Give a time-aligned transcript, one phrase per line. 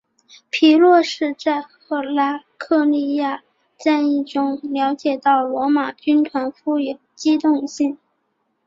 [0.49, 3.43] 皮洛士在赫拉克利亚
[3.77, 7.99] 战役中了解到罗马军团富有机动性。